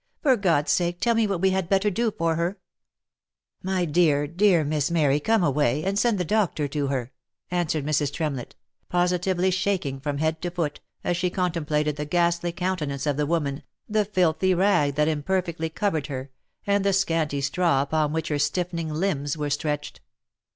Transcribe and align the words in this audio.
"For 0.23 0.35
God's 0.35 0.71
sake 0.71 0.99
tell 0.99 1.13
me 1.13 1.27
what 1.27 1.41
we 1.41 1.51
had 1.51 1.69
better 1.69 1.91
do 1.91 2.09
for 2.09 2.33
her 2.35 2.53
V*" 2.53 2.57
My 3.71 3.85
dear, 3.85 4.25
dear, 4.25 4.63
Miss 4.63 4.89
Mary 4.89 5.19
come 5.19 5.43
away, 5.43 5.83
and 5.83 5.99
send 5.99 6.17
the 6.17 6.25
doctor 6.25 6.67
to 6.69 6.87
her!" 6.87 7.11
answered 7.51 7.85
Mrs. 7.85 8.11
Tremlett; 8.11 8.55
positively 8.89 9.51
shaking 9.51 9.99
from 9.99 10.17
head 10.17 10.41
to 10.41 10.49
foot, 10.49 10.79
as 11.03 11.17
she 11.17 11.29
contemplated 11.29 11.97
the 11.97 12.05
ghastly 12.05 12.51
countenance 12.51 13.05
of 13.05 13.15
the 13.15 13.27
woman, 13.27 13.61
the 13.87 14.03
filthy 14.03 14.55
rag 14.55 14.95
that 14.95 15.07
imperfectly 15.07 15.69
covered 15.69 16.07
her, 16.07 16.31
and 16.65 16.83
the 16.83 16.93
scanty 16.93 17.39
straw 17.39 17.83
upon 17.83 18.11
which 18.11 18.29
her 18.29 18.39
stiffening 18.39 18.91
limbs 18.91 19.37
were 19.37 19.51
stretched. 19.51 20.01